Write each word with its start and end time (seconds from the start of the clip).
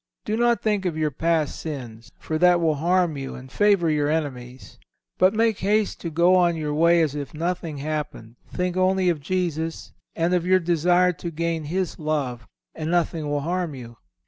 Do 0.25 0.35
not 0.35 0.63
think 0.63 0.87
of 0.87 0.97
your 0.97 1.11
past 1.11 1.59
sins, 1.59 2.11
for 2.17 2.39
that 2.39 2.59
will 2.59 2.73
harm 2.73 3.17
you 3.17 3.35
and 3.35 3.51
favour 3.51 3.87
your 3.87 4.09
enemies; 4.09 4.79
but 5.19 5.31
make 5.31 5.59
haste 5.59 6.01
to 6.01 6.09
go 6.09 6.35
on 6.35 6.55
your 6.57 6.73
way 6.73 7.03
as 7.03 7.13
if 7.13 7.35
nothing 7.35 7.77
happened. 7.77 8.37
Think 8.49 8.75
only 8.75 9.09
of 9.09 9.19
Jesus, 9.19 9.93
and 10.15 10.33
of 10.33 10.43
your 10.43 10.59
desire 10.59 11.13
to 11.13 11.29
gain 11.29 11.65
His 11.65 11.99
love, 11.99 12.47
and 12.73 12.89
nothing 12.89 13.29
will 13.29 13.41
harm 13.41 13.75
you. 13.75 13.97